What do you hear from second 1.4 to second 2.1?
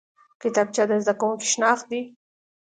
شناخت دی